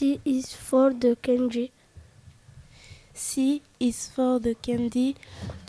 C 0.00 0.18
is 0.24 0.54
for 0.54 0.94
the 0.94 1.14
candy. 1.14 1.72
C 3.12 3.60
is 3.78 4.08
for 4.08 4.40
the 4.40 4.54
candy 4.54 5.14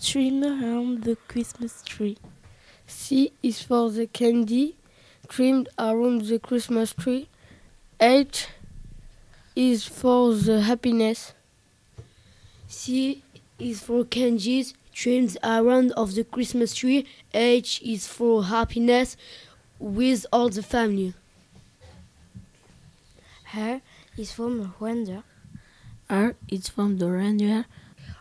trimmed 0.02 0.46
around 0.46 1.04
the 1.04 1.18
Christmas 1.28 1.82
tree. 1.82 2.18
C 2.88 3.34
is 3.44 3.62
for 3.62 3.92
the 3.92 4.08
candy 4.08 4.78
trimmed 5.28 5.68
around 5.78 6.22
the 6.28 6.40
Christmas 6.40 6.94
tree. 6.94 7.28
H 8.00 8.48
is 9.54 9.84
for 9.84 10.34
the 10.34 10.62
happiness. 10.62 11.34
C 12.70 13.24
is 13.60 13.82
for 13.82 14.06
candies 14.06 14.74
trimmed 14.94 15.38
around 15.44 15.92
of 15.98 16.16
the 16.16 16.24
Christmas 16.24 16.74
tree. 16.74 17.06
H 17.34 17.82
is 17.82 18.08
for 18.08 18.46
happiness 18.46 19.18
with 19.78 20.26
all 20.32 20.48
the 20.48 20.64
family. 20.64 21.16
R 23.54 23.82
is 24.18 24.32
from 24.32 24.74
reindeer. 24.80 25.24
R 26.10 26.36
is 26.50 26.68
from 26.68 26.98
the 26.98 27.10
reindeer. 27.10 27.66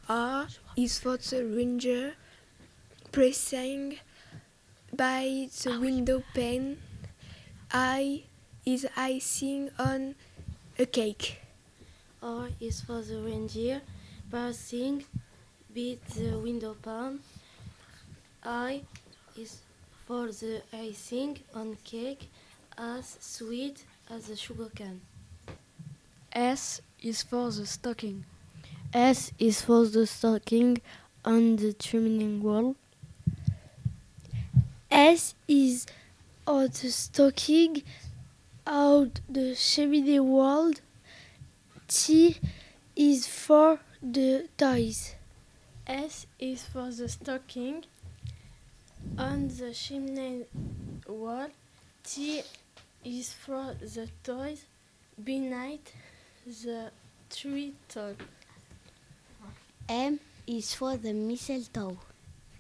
R 0.09 0.47
is 0.77 0.99
for 0.99 1.17
the 1.17 1.45
ranger 1.45 2.15
pressing 3.11 3.99
by 4.93 5.49
the 5.63 5.81
window 5.81 6.23
pane. 6.35 6.79
I 7.73 8.25
is 8.65 8.87
icing 8.97 9.71
on 9.79 10.15
a 10.79 10.87
cake. 10.87 11.41
R 12.23 12.49
is 12.61 12.81
for 12.83 13.03
the 13.03 13.21
reindeer 13.21 13.83
passing 14.31 15.05
by 15.75 15.99
the 16.15 16.39
window 16.39 16.77
pane. 16.83 17.21
I 18.45 18.83
is 19.37 19.63
for 20.07 20.29
the 20.29 20.63
icing 20.73 21.39
on 21.55 21.77
cake 21.83 22.31
as 22.79 23.19
sweet 23.21 23.85
as 24.09 24.31
a 24.31 24.37
sugar 24.37 24.71
cane. 24.75 25.01
S 26.33 26.81
is 27.03 27.23
for 27.25 27.51
the 27.51 27.67
stocking. 27.67 28.25
S 28.95 29.33
is 29.39 29.63
for 29.63 29.85
the 29.87 30.07
stocking 30.07 30.81
on 31.25 31.57
the 31.57 31.73
chimney 31.73 32.39
wall. 32.39 32.77
S 34.91 35.35
is 35.49 35.87
for 36.47 36.69
the 36.69 36.91
stocking 36.91 37.83
out 38.65 39.21
the 39.29 39.57
chimney 39.57 40.21
wall. 40.21 40.73
T 41.89 42.39
is 42.95 43.27
for 43.27 43.81
the 44.01 44.49
toys. 44.57 45.17
S 45.89 46.27
is 46.39 46.63
for 46.63 46.93
the 46.93 47.09
stocking 47.09 47.85
on 49.19 49.49
the 49.49 49.73
chimney 49.73 50.45
wall. 51.09 51.49
T 52.05 52.43
is 53.05 53.33
for 53.33 53.75
the 53.81 54.09
toys 54.23 54.65
beneath 55.23 55.93
the 56.47 56.91
tree 57.29 57.75
top. 57.89 58.17
M 59.89 60.21
is 60.47 60.75
for 60.75 60.97
the 60.97 61.13
mistletoe. 61.13 61.99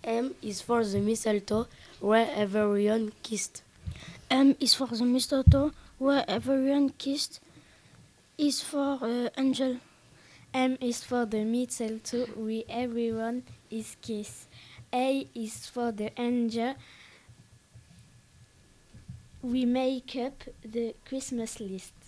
M 0.05 0.34
is 0.42 0.61
for 0.61 0.84
the 0.84 1.00
mistletoe 1.00 1.67
where 2.01 2.28
everyone 2.34 3.12
kissed. 3.23 3.62
M 4.31 4.55
is 4.61 4.75
for 4.75 4.86
the 4.86 5.05
mistletoe 5.05 5.73
where 5.98 6.25
everyone 6.28 6.91
kissed. 6.91 7.41
Is 8.36 8.62
for 8.62 8.98
uh, 9.03 9.28
angel. 9.36 9.77
M 10.53 10.77
is 10.81 11.05
for 11.05 11.27
the 11.27 11.45
mistletoe 11.45 12.27
where 12.36 12.62
everyone 12.69 13.42
is 13.70 13.97
kissed. 14.03 14.48
A 14.92 15.27
is 15.34 15.67
for 15.67 15.92
the 15.92 16.11
angel. 16.20 16.75
We 19.42 19.64
make 19.64 20.17
up 20.17 20.45
the 20.64 20.95
Christmas 21.05 21.61
list. 21.61 22.00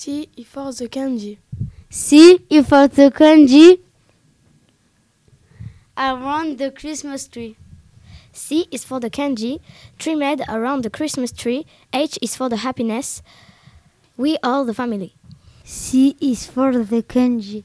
C 0.00 0.28
is 0.36 0.46
for 0.46 0.72
the 0.72 0.88
candy. 0.88 1.40
C 1.90 2.38
is 2.48 2.68
for 2.68 2.86
the 2.86 3.10
candy 3.10 3.80
around 5.96 6.58
the 6.58 6.70
Christmas 6.70 7.26
tree. 7.26 7.56
C 8.30 8.68
is 8.70 8.84
for 8.84 9.00
the 9.00 9.10
candy 9.10 9.60
trimmed 9.98 10.42
around 10.48 10.84
the 10.84 10.90
Christmas 10.90 11.32
tree. 11.32 11.66
H 11.92 12.16
is 12.22 12.36
for 12.36 12.48
the 12.48 12.58
happiness. 12.58 13.22
We 14.16 14.38
all 14.40 14.64
the 14.64 14.72
family. 14.72 15.14
C 15.64 16.16
is 16.20 16.46
for 16.46 16.70
the 16.84 17.02
candy. 17.02 17.64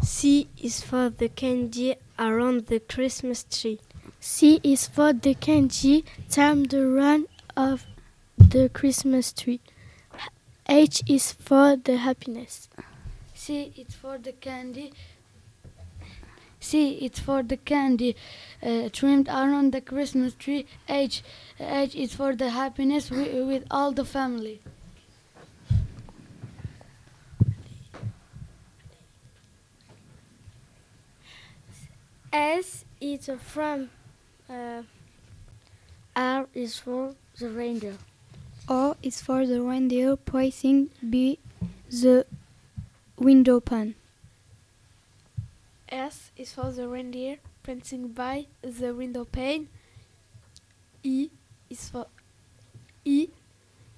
C 0.00 0.46
is 0.62 0.80
for 0.80 1.10
the 1.10 1.28
candy 1.28 1.96
around 2.20 2.66
the 2.66 2.78
Christmas 2.78 3.44
tree. 3.50 3.80
C 4.20 4.60
is 4.62 4.86
for 4.86 5.12
the 5.12 5.34
candy 5.34 6.04
timed 6.30 6.72
around 6.72 7.26
of 7.56 7.84
the 8.38 8.68
Christmas 8.68 9.32
tree. 9.32 9.60
H 10.68 11.02
is 11.06 11.32
for 11.32 11.76
the 11.76 11.96
happiness. 11.96 12.68
C 13.32 13.72
is 13.74 13.94
for 13.94 14.18
the 14.18 14.32
candy. 14.32 14.92
C 16.60 16.90
is 17.06 17.18
for 17.18 17.42
the 17.42 17.56
candy 17.56 18.14
uh, 18.62 18.90
trimmed 18.92 19.28
around 19.28 19.72
the 19.72 19.80
Christmas 19.80 20.34
tree. 20.34 20.66
H 20.86 21.22
H 21.58 21.94
is 21.94 22.14
for 22.14 22.36
the 22.36 22.50
happiness 22.50 23.10
with, 23.10 23.46
with 23.46 23.64
all 23.70 23.92
the 23.92 24.04
family. 24.04 24.60
S 32.30 32.84
is 33.00 33.30
from 33.38 33.88
uh, 34.50 34.82
R 36.14 36.46
is 36.52 36.78
for 36.78 37.14
the 37.38 37.48
reindeer. 37.48 37.96
O 38.70 38.96
is 39.02 39.22
for 39.22 39.46
the 39.46 39.62
reindeer 39.62 40.14
pressing 40.14 40.90
by 41.02 41.38
the 41.88 42.26
window 43.16 43.60
pane. 43.60 43.94
S 45.88 46.32
is 46.36 46.52
for 46.52 46.70
the 46.70 46.86
reindeer 46.86 47.38
prancing 47.62 48.08
by 48.08 48.44
the 48.60 48.92
window 48.92 49.24
pane. 49.24 49.68
E 51.02 51.30
is 51.70 51.88
for 51.88 52.08
E 53.06 53.28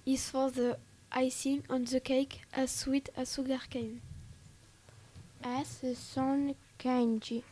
is 0.06 0.30
for 0.30 0.52
the 0.52 0.78
icing 1.10 1.64
on 1.68 1.84
the 1.86 1.98
cake 1.98 2.42
as 2.52 2.70
sweet 2.70 3.08
as 3.16 3.34
sugar 3.34 3.58
cane. 3.68 4.00
S 5.42 5.82
is 5.82 6.14
on 6.16 6.54
candy. 6.78 7.42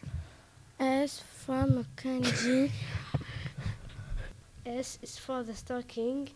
S 0.78 1.20
from 1.34 1.84
candy. 1.96 2.70
S 4.64 5.00
is 5.02 5.18
for 5.18 5.42
the 5.42 5.56
stocking 5.56 6.28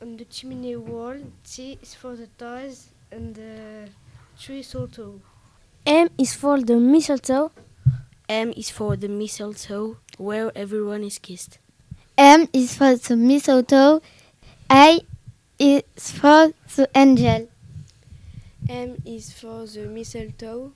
on 0.00 0.16
the 0.16 0.24
chimney 0.24 0.76
wall. 0.76 1.16
T 1.44 1.78
is 1.82 1.94
for 1.94 2.16
the 2.16 2.28
toys 2.38 2.88
and 3.10 3.34
the 3.34 3.88
tree 4.38 4.58
mistletoe. 4.58 5.20
M 5.86 6.08
is 6.18 6.34
for 6.34 6.60
the 6.60 6.76
mistletoe. 6.76 7.52
M 8.28 8.52
is 8.56 8.70
for 8.70 8.96
the 8.96 9.08
mistletoe 9.08 9.96
where 10.18 10.50
everyone 10.56 11.04
is 11.04 11.18
kissed. 11.18 11.58
M 12.18 12.48
is 12.52 12.76
for 12.76 12.96
the 12.96 13.16
mistletoe. 13.16 14.02
I 14.68 15.00
is 15.58 15.82
for 16.10 16.52
the 16.74 16.88
angel. 16.94 17.48
M 18.68 18.96
is 19.04 19.32
for 19.32 19.66
the 19.66 19.86
mistletoe. 19.86 20.72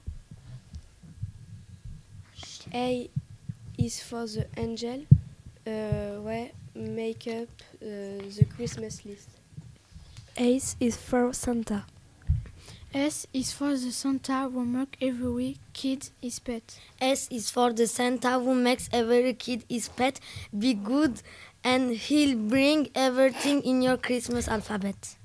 A 2.73 3.11
is 3.79 4.01
for 4.03 4.27
the 4.27 4.47
angel. 4.57 5.07
Uh, 5.67 6.21
where 6.23 6.51
make 6.75 7.27
up 7.27 7.49
uh, 7.83 7.87
the 8.37 8.47
Christmas 8.57 9.05
list. 9.05 9.29
S 10.37 10.77
is 10.81 10.97
for 10.97 11.33
Santa. 11.33 11.85
S 12.93 13.27
is 13.33 13.53
for 13.53 13.71
the 13.77 13.93
Santa 13.93 14.49
who 14.51 14.65
makes 14.65 14.97
every 15.01 15.59
kid 15.73 16.09
his 16.21 16.39
pet. 16.41 16.79
S 17.01 17.29
is 17.31 17.51
for 17.51 17.73
the 17.73 17.87
Santa 17.87 18.39
who 18.39 18.55
makes 18.55 18.89
every 18.93 19.35
kid 19.35 19.65
his 19.69 19.89
pet. 19.89 20.19
Be 20.57 20.75
good 20.75 21.23
and 21.63 21.93
he'll 21.93 22.37
bring 22.37 22.89
everything 22.95 23.63
in 23.63 23.83
your 23.83 23.97
Christmas 23.97 24.49
alphabet. 24.49 25.17